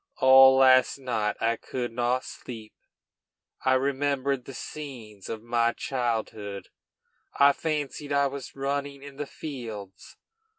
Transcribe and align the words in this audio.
All 0.17 0.57
last 0.57 0.97
night 0.97 1.35
I 1.39 1.57
could 1.57 1.91
not 1.93 2.23
sleep; 2.25 2.73
I 3.63 3.75
remembered 3.75 4.45
the 4.45 4.53
scenes 4.55 5.29
of 5.29 5.43
my 5.43 5.73
childhood; 5.73 6.69
I 7.39 7.53
fancied 7.53 8.11
I 8.11 8.25
was 8.25 8.55
running 8.55 9.03
in 9.03 9.17
the 9.17 9.27
fields. 9.27 10.17